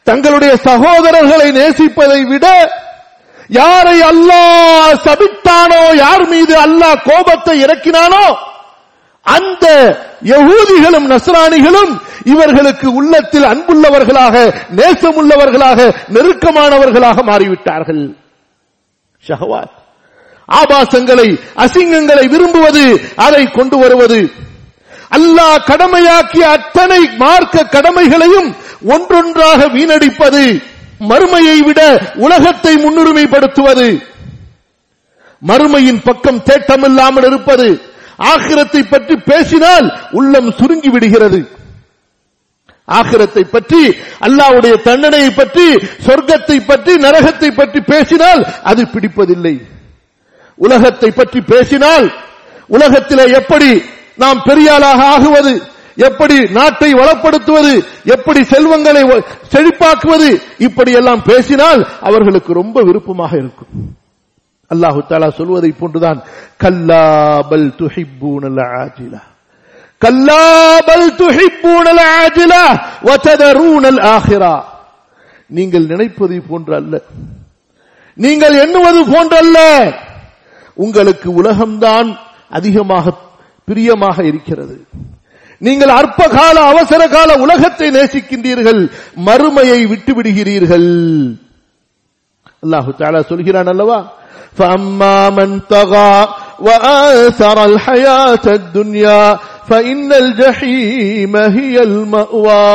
[0.09, 2.47] தங்களுடைய சகோதரர்களை நேசிப்பதை விட
[3.49, 8.27] யாரை அல்லாஹ் சபித்தானோ யார் மீது அல்லாஹ் கோபத்தை இறக்கினானோ
[9.27, 9.67] அந்த
[10.33, 11.93] யகூதிகளும் நஸ்ரானிகளும்
[12.25, 14.35] இவர்களுக்கு உள்ளத்தில் அன்புள்ளவர்களாக
[14.77, 15.79] நேசமுள்ளவர்களாக
[16.14, 18.03] நெருக்கமானவர்களாக மாறிவிட்டார்கள்.
[19.27, 19.75] ஷஹவாத்.
[20.49, 22.85] ஆபாசங்களை அசிங்கங்களை விரும்புவது
[23.17, 24.21] அதை கொண்டு வருவது.
[25.17, 28.49] அல்லாஹ் கடமையாக்கிய அத்தனை மார்க்க கடமைகளையும்
[28.95, 30.43] ஒன்றொன்றாக வீணடிப்பது
[31.11, 31.81] மறுமையை விட
[32.15, 33.89] உலகத்தை முன்னுரிமைப்படுத்துவது.
[35.43, 37.69] மறுமையின் பக்கம் தேட்டமில்லாமல் இருப்பது
[38.17, 41.41] ஆகிரத்தை பற்றி பேசினால் உள்ளம் சுருங்கி விடுகிறது.
[42.98, 43.83] ஆகிரத்தை பற்றி
[44.27, 45.66] அல்லாவுடைய தண்டனையை பற்றி
[46.07, 49.55] சொர்க்கத்தை பற்றி நரகத்தை பற்றி பேசினால் அது பிடிப்பதில்லை.
[50.59, 52.07] உலகத்தை பற்றி பேசினால்
[52.77, 53.70] உலகத்தில் எப்படி
[54.22, 55.53] நாம் பெரியாளாக ஆகுவது
[56.07, 57.72] எப்படி நாட்டை வளப்படுத்துவது
[58.14, 59.03] எப்படி செல்வங்களை
[59.53, 60.29] செழிப்பாக்குவது
[60.66, 63.72] இப்படி எல்லாம் பேசினால் அவர்களுக்கு ரொம்ப விருப்பமாக இருக்கும்.
[64.70, 66.20] அல்லாஹு தாலா சொல்வதை போன்றுதான்
[66.64, 69.22] கல்லாபல் துஹிப்பூனல் ஆஜிலா.
[70.02, 72.63] கல்லாபல் துஹிப்பூனல் ஆஜிலா
[73.08, 74.56] வததரூனல் ஆஹிரா
[75.50, 76.96] நீங்கள் நினைப்பது போன்று அல்ல
[78.18, 79.60] நீங்கள் எண்ணுவது போன்றல்ல
[80.78, 82.10] உங்களுக்கு உலகம்தான்
[82.52, 83.13] அதிகமாக
[83.68, 84.76] பிரியமாக இருக்கிறது
[85.62, 88.82] நீங்கள் அற்ப கால அவசர கால உலகத்தை நேசிக்கின்றீர்கள்
[89.28, 90.89] மறுமையை விட்டு விடுகிறீர்கள்
[92.63, 94.00] அல்லாஹு தாலா சொல்கிறான் அல்லவா
[94.58, 96.16] فأما من طغى
[96.60, 99.24] وآثر الحياة الدنيا
[99.70, 102.70] فإن الجحيم هي المأوى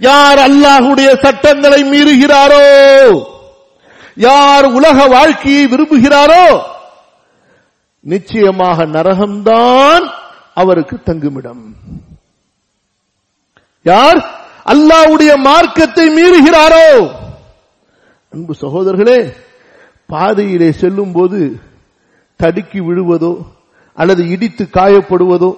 [0.00, 2.66] யார் அல்லாஹுடைய சட்டங்களை மீறுகிறாரோ
[4.20, 6.44] யார் உலக வாழ்க்கையை விரும்புகிறாரோ
[8.04, 10.04] நிச்சயமாக நரகம்தான்
[10.56, 11.64] அவருக்கு தங்குமிடம்
[13.86, 14.20] யார்
[14.66, 16.88] அல்லாவுடைய மார்க்கத்தை மீறுகிறாரோ
[18.32, 19.20] அன்பு சகோதரர்களே
[20.08, 21.40] பாதையிலே செல்லும் போது
[22.40, 23.32] தடுக்கி விழுவதோ
[23.95, 25.51] அல்லது இடித்து காயப்படுவதோ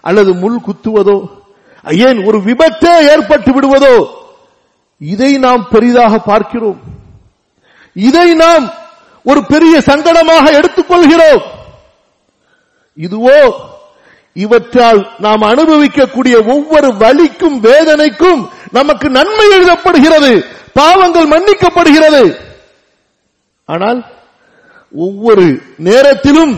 [0.00, 1.18] அல்லது முள் குத்துவதோ
[2.06, 3.94] ஏன் ஒரு விபத்தே ஏற்பட்டு விடுவதோ
[5.00, 6.80] இதை நாம் பெரிதாக பார்க்கிறோம்.
[7.92, 8.64] இதை நாம்
[9.22, 11.42] ஒரு பெரிய சங்கடமாக எடுத்துக்கொள்கிறோம்.
[12.98, 13.40] இதுவோ
[14.32, 18.40] இவற்றால் நாம் அனுபவிக்கக்கூடிய ஒவ்வொரு வலிக்கும் வேதனைக்கும்
[18.70, 20.32] நமக்கு நன்மை எழுதப்படுகிறது
[20.72, 22.22] பாவங்கள் மன்னிக்கப்படுகிறது.
[23.64, 24.00] ஆனால்
[24.94, 26.54] ஒவ்வொரு நேரத்திலும்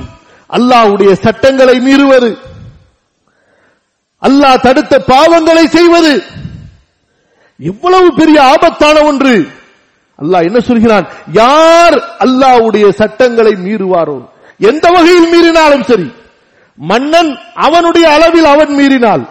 [0.57, 2.31] அல்லாஹ்வுடைய சட்டங்களை மீறுவது.
[4.23, 6.13] அல்லாஹ் தடுத்த பாவங்களை செய்வது.
[7.61, 9.35] எவ்வளவு பெரிய ஆபத்தான ஒன்று.
[10.19, 11.07] அல்லாஹ் என்ன சொல்கிறான்?
[11.43, 14.19] யார் அல்லாஹ்வுடைய சட்டங்களை மீறுவாரோ
[14.61, 16.09] எந்த வகையில் மீறினாலும் சரி
[16.79, 17.31] மன்னன்
[17.67, 19.25] அவனுடைய அளவில் அவன் மீறினால்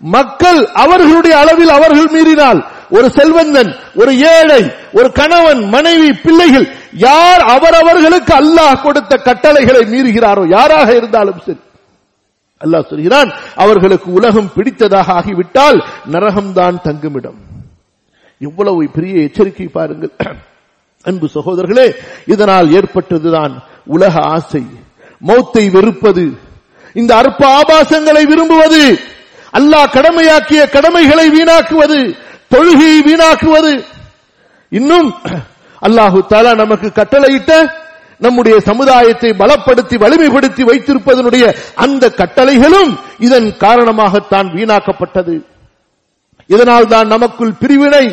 [0.00, 2.60] மக்கள் அவர்களுடைய அளவில் அவர்கள் மீறினால்
[2.96, 4.62] ஒரு செல்வந்தன் ஒரு ஏழை
[4.98, 11.60] ஒரு கணவன் மனைவி பிள்ளைகள் யார் அவரவர்களுக்கு அல்லாஹ் கொடுத்த கட்டளைகளை மீறுகிறாரோ யாராக இருந்தாலும் சரி.
[12.60, 13.30] அல்லாஹ் சொல்கிறான்
[13.62, 15.78] அவர்களுக்கு உலகம் பிடித்ததாக ஆகிவிட்டால்
[16.14, 17.38] நரகம்தான் தங்குமிடம்.
[18.40, 20.12] எவ்வளவு பெரிய எச்சரிக்கை பாருங்கள்.
[21.04, 21.86] அன்பு சகோதரர்களே
[22.26, 23.54] இதனால் ஏற்பட்டதுதான்
[23.94, 24.64] உலக ஆசை.
[25.28, 26.24] மௌத்தை வெறுப்பது
[26.94, 28.82] இந்த அற்ப ஆபாசங்களை விரும்புவது
[29.58, 32.00] அல்லாஹ் கடமையாக்கிய கடமைகளை வீணாக்குவது
[32.52, 33.72] தொழுகையை வீணாக்குவது.
[34.72, 35.08] இன்னும்
[35.82, 37.52] அல்லாஹு தாலா நமக்கு கட்டளையிட்ட
[38.24, 41.44] நம்முடைய சமுதாயத்தை பலப்படுத்தி வலிமைப்படுத்தி வைத்திருப்பதனுடைய
[41.84, 42.90] அந்த கட்டளைகளும்
[43.26, 45.36] இதன் காரணமாகத்தான் வீணாக்கப்பட்டது.
[46.50, 48.04] இதனால் தான் நமக்குள் பிரிவினை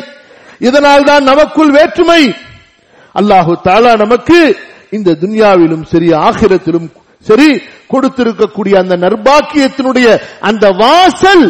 [0.68, 2.22] இதனால் தான் நமக்குள் வேற்றுமை.
[3.14, 4.38] அல்லாஹு தாலா நமக்கு
[4.96, 6.88] இந்த துன்யாவிலும் சரி ஆகிரத்திலும்
[7.26, 7.50] சரி
[7.92, 10.08] கொடுத்திருக்கக்கூடிய அந்த நர்பாக்கியத்தினுடைய
[10.48, 11.44] அந்த வாசல்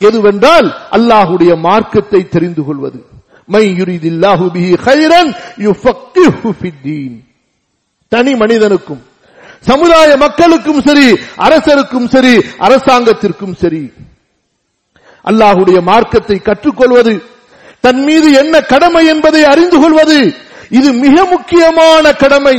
[0.00, 2.98] எதுவென்றால் அல்லாஹுடைய மார்க்கத்தை தெரிந்து கொள்வது.
[3.46, 3.64] மை
[8.08, 9.02] தனி மனிதனுக்கும்
[9.60, 13.92] சமுதாய மக்களுக்கும் சரி அரசருக்கும் சரி அரசாங்கத்திற்கும் சரி
[15.24, 17.14] அல்லாஹுடைய மார்க்கத்தை கற்றுக்கொள்வது
[17.80, 20.18] தன் மீது என்ன கடமை என்பதை அறிந்து கொள்வது
[20.70, 22.56] இது மிக முக்கியமான கடமை.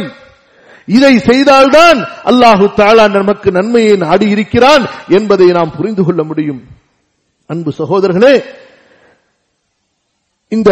[0.86, 6.62] இதை செய்தால்தான் அல்லாஹு தாலா நமக்கு நன்மையை நாடி இருக்கிறான் என்பதை நாம் புரிந்து கொள்ள முடியும்.
[7.48, 8.36] அன்பு சகோதரர்களே
[10.52, 10.72] இந்த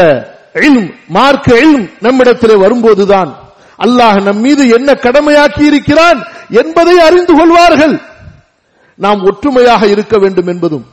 [1.15, 1.69] மார்க்க e
[2.05, 3.29] நம்மிடத்திலே வரும்போதுதான்
[3.79, 6.19] அல்லாஹ் நம் மீது என்ன கடமையாக்கி இருக்கிறான்
[6.62, 7.95] என்பதை அறிந்து கொள்வார்கள்.
[8.99, 10.86] நாம் ஒற்றுமையாக இருக்க வேண்டும் என்பதும்.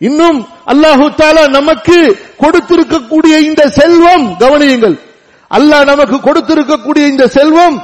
[0.00, 0.38] இன்னும்
[0.72, 1.98] அல்லாஹு தாலா நமக்கு
[2.42, 4.96] கொடுத்திருக்கக்கூடிய இந்த செல்வம் கவனியுங்கள்.
[5.50, 7.76] அல்லாஹ் நமக்கு கொடுத்திருக்கக்கூடிய இந்த செல்வம்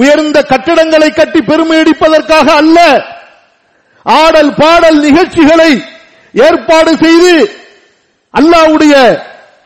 [0.00, 2.78] உயர்ந்த கட்டடங்களை கட்டி பெருமையடிப்பதற்காக அல்ல.
[4.06, 5.70] ஆடல் பாடல் நிகழ்ச்சிகளை
[6.34, 7.32] ஏற்பாடு செய்து
[8.34, 8.94] அல்லாஹ்வுடைய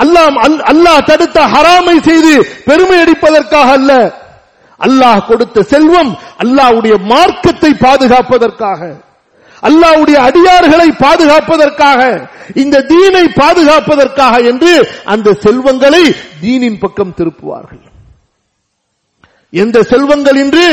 [0.02, 0.30] அல்லாஹ்
[0.72, 2.32] அல்லாஹ் தடுத்த ஹராமை செய்து
[2.68, 3.92] பெருமை அடிப்பதற்காக அல்ல.
[4.80, 6.12] அல்லாஹ் கொடுத்த செல்வம்
[6.44, 8.80] அல்லாஹ்வுடைய மார்க்கத்தை பாதுகாப்பதற்காக.
[9.62, 12.00] அல்லாஹ்வுடைய அடியார்களை பாதுகாப்பதற்காக
[12.62, 14.72] இந்த தீனை பாதுகாப்பதற்காக என்று
[15.12, 16.04] அந்த செல்வங்களை
[16.42, 17.84] தீனின் பக்கம் திருப்புவார்கள்.
[19.52, 20.66] எந்த செல்வங்கள் இன்று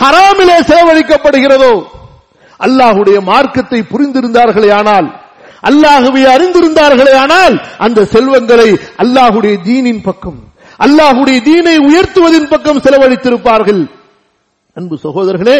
[0.00, 1.74] ஹராமிலே செலவழிக்கப்படுகிறதோ
[2.60, 5.08] அல்லாஹுடைய மார்க்கத்தை புரிந்திருந்தார்களே ஆனால்
[5.62, 8.70] அல்லாஹுவை அறிந்திருந்தார்களே ஆனால் அந்த செல்வங்களை
[9.02, 10.40] அல்லாஹுடைய தீனின் பக்கம்
[10.84, 13.82] அல்லாஹுடைய தீனை உயர்த்துவதின் பக்கம் செலவழித்திருப்பார்கள்.
[14.76, 15.58] அன்பு சகோதரர்களே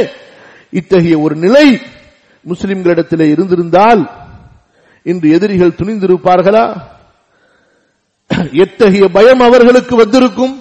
[0.71, 1.67] இத்தகைய ஒரு நிலை
[2.47, 4.03] முஸ்லிம்களிடத்திலே இருந்திருந்தால்
[5.07, 6.65] இன்று எதிரிகள் துணிந்திருப்பார்களா?
[8.65, 10.55] எத்தகைய பயம் அவர்களுக்கு வந்திருக்கும்?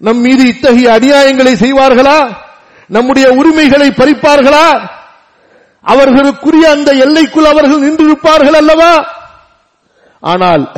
[0.00, 2.18] நம் மீது இத்தகைய அநியாயங்களை செய்வார்களா?
[2.90, 4.66] நம்முடைய உரிமைகளை பறிப்பார்களா?
[5.86, 8.92] அவர்களுக்குரிய அந்த எல்லைக்குள் அவர்கள் நின்றிருப்பார்கள் அல்லவா?
[10.20, 10.72] ஆனால்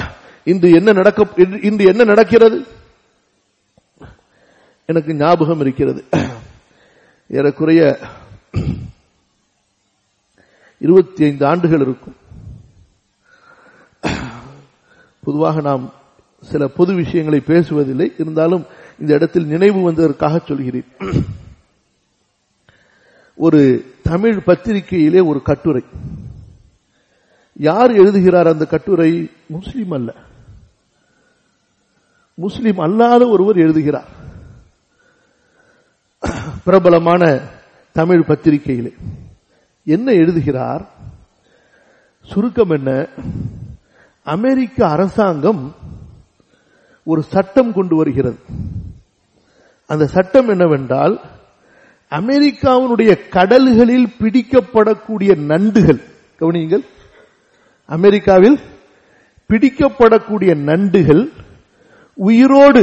[0.44, 1.26] இன்று என்ன நடக்க
[1.62, 2.66] இன்று என்ன நடக்கிறது?
[4.86, 6.04] எனக்கு ஞாபகம் இருக்கிறது.
[7.28, 7.98] ஏறக்குறைய
[10.78, 12.16] இருபத்தி ஐந்து ஆண்டுகள் இருக்கும்.
[15.20, 15.92] பொதுவாக நாம்
[16.42, 18.12] சில பொது விஷயங்களை பேசுவதில்லை.
[18.18, 18.66] இருந்தாலும்
[18.98, 20.86] இந்த இடத்தில் நினைவு வந்ததற்காக சொல்கிறேன்.
[23.36, 25.84] ஒரு தமிழ் பத்திரிகையிலே ஒரு கட்டுரை.
[27.54, 29.30] யார் எழுதுகிறார் அந்த கட்டுரை?
[29.46, 30.14] முஸ்லிம் அல்ல.
[32.34, 34.08] முஸ்லிம் அல்லாத ஒருவர் எழுதுகிறார்.
[36.64, 37.40] பிரபலமான
[37.92, 38.92] தமிழ் பத்திரிகையிலே.
[39.84, 40.90] என்ன எழுதுகிறார்?
[42.22, 43.08] சுருக்கம் என்ன?
[44.22, 45.74] அமெரிக்க அரசாங்கம்
[47.04, 48.38] ஒரு சட்டம் கொண்டு வருகிறது.
[49.86, 51.20] அந்த சட்டம் என்னவென்றால்
[52.18, 56.00] அமெரிக்காவினுடைய கடல்களில் பிடிக்கப்படக்கூடிய நண்டுகள்
[56.40, 56.84] கவனியுங்கள்
[57.88, 58.58] அமெரிக்காவில்
[59.50, 61.24] பிடிக்கப்படக்கூடிய நண்டுகள்
[62.18, 62.82] உயிரோடு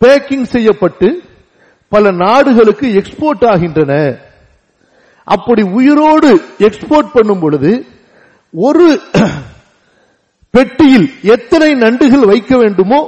[0.00, 1.08] பேக்கிங் செய்யப்பட்டு
[1.92, 3.92] பல நாடுகளுக்கு எக்ஸ்போர்ட் ஆகின்றன.
[5.24, 7.70] அப்படி உயிரோடு எக்ஸ்போர்ட் பண்ணும் பொழுது
[8.54, 8.86] ஒரு
[10.54, 13.00] பெட்டியில் எத்தனை நண்டுகள் வைக்க வேண்டுமோ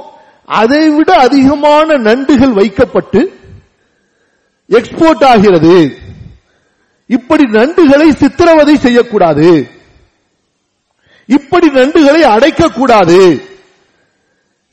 [0.49, 3.21] அதை விட அதிகமான நண்டுகள் வைக்கப்பட்டு
[4.77, 5.75] எக்ஸ்போர்ட் ஆகிறது.
[7.17, 9.49] இப்படி நண்டுகளை சித்திரவதை செய்யக்கூடாது.
[11.37, 13.19] இப்படி நண்டுகளை அடைக்கக்கூடாது.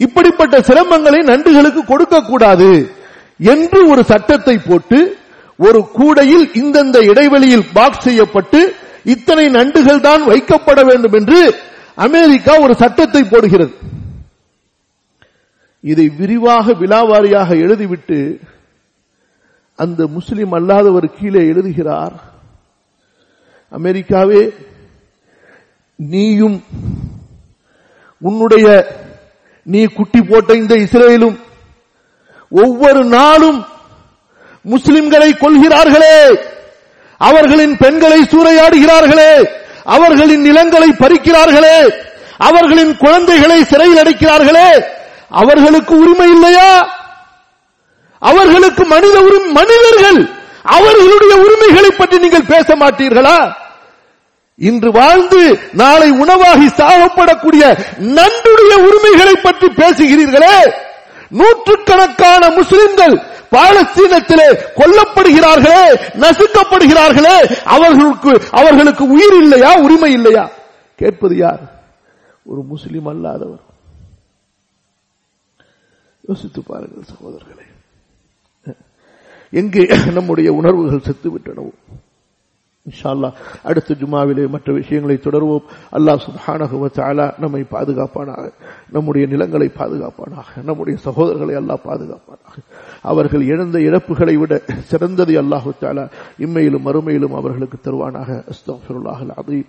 [0.05, 2.71] இப்படிப்பட்ட சிரமங்களை நண்டுகளுக்கு கொடுக்கக்கூடாது
[3.53, 4.99] என்று ஒரு சட்டத்தை போட்டு
[5.67, 8.61] ஒரு கூடையில் இந்தந்த இடைவெளியில் பாக்ஸ் செய்யப்பட்டு
[9.15, 11.41] இத்தனை நண்டுகள் தான் வைக்கப்பட வேண்டும் என்று
[12.07, 13.73] அமெரிக்கா ஒரு சட்டத்தை போடுகிறது.
[15.85, 18.19] இதை விரிவாக விலாவாரியாக எழுதிவிட்டு
[19.79, 22.15] அந்த முஸ்லிம் அல்லாதவர் கீழே எழுதுகிறார்
[23.73, 24.43] அமெரிக்காவே
[25.99, 26.59] நீயும்
[28.23, 28.67] உன்னுடைய
[29.67, 31.37] நீ குட்டி போட்ட இந்த இஸ்ரேலும்
[32.53, 33.59] ஒவ்வொரு நாளும்
[34.65, 36.19] முஸ்லிம்களை கொள்கிறார்களே
[37.21, 39.33] அவர்களின் பெண்களை சூறையாடுகிறார்களே
[39.87, 41.79] அவர்களின் நிலங்களை பறிக்கிறார்களே
[42.41, 44.69] அவர்களின் குழந்தைகளை சிறையில் அடைக்கிறார்களே
[45.33, 46.71] அவர்களுக்கு உரிமை இல்லையா?
[48.19, 50.21] அவர்களுக்கு மனித உரிமை மனிதர்கள்
[50.65, 53.39] அவர்களுடைய உரிமைகளை பற்றி நீங்கள் பேச மாட்டீர்களா?
[54.59, 57.65] இன்று வாழ்ந்து நாளை உணவாகி சாகப்படக்கூடிய
[57.99, 60.57] நன்றுடைய உரிமைகளை பற்றி பேசுகிறீர்களே?
[61.31, 63.17] நூற்றுக்கணக்கான முஸ்லிம்கள்
[63.53, 65.83] பாலஸ்தீனத்திலே கொல்லப்படுகிறார்களே
[66.21, 70.51] நசுக்கப்படுகிறார்களே அவர்களுக்கு அவர்களுக்கு உயிர் இல்லையா உரிமை இல்லையா?
[70.97, 71.63] கேட்பது யார்?
[72.45, 73.63] ஒரு முஸ்லிம் அல்லாதவர்.
[76.29, 77.66] யோசித்து பாருங்கள் சகோதரர்களே.
[79.61, 79.83] எங்கே
[80.19, 81.73] நம்முடைய உணர்வுகள் செத்துவிட்டனவோ
[82.87, 85.65] இன்ஷா அல்லாஹ் அடுத்த ஜுமாவிலே மற்ற விஷயங்களை தொடர்வோம்.
[85.93, 86.89] அல்லாஹ் சுப்ஹானஹு வ
[87.39, 88.45] நம்மை பாதுகாப்பானாக
[88.91, 92.55] நம்முடைய நிலங்களை பாதுகாப்பானாக நம்முடைய சகோதரர்களை அல்லாஹ் பாதுகாப்பானாக.
[93.03, 94.55] அவர்கள் இழந்த இழப்புகளை விட
[94.91, 96.05] சிறந்ததை அல்லாஹு தஆலா
[96.39, 98.31] இம்மையிலும் மறுமையிலும் அவர்களுக்கு தருவானாக.
[98.53, 98.85] அஸ்தம்
[99.37, 99.69] அதீம்